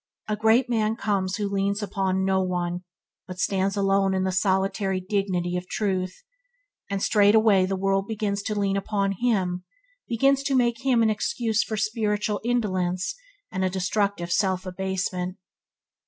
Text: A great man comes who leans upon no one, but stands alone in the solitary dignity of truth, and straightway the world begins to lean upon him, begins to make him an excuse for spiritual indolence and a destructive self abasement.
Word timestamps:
A 0.27 0.35
great 0.35 0.67
man 0.67 0.95
comes 0.95 1.35
who 1.35 1.47
leans 1.47 1.83
upon 1.83 2.25
no 2.25 2.41
one, 2.41 2.81
but 3.27 3.37
stands 3.37 3.77
alone 3.77 4.15
in 4.15 4.23
the 4.23 4.31
solitary 4.31 4.99
dignity 4.99 5.55
of 5.55 5.67
truth, 5.69 6.23
and 6.89 7.03
straightway 7.03 7.67
the 7.67 7.75
world 7.75 8.07
begins 8.07 8.41
to 8.45 8.59
lean 8.59 8.77
upon 8.77 9.11
him, 9.19 9.63
begins 10.07 10.41
to 10.45 10.55
make 10.55 10.83
him 10.83 11.03
an 11.03 11.11
excuse 11.11 11.61
for 11.63 11.77
spiritual 11.77 12.41
indolence 12.43 13.13
and 13.51 13.63
a 13.63 13.69
destructive 13.69 14.31
self 14.31 14.65
abasement. 14.65 15.37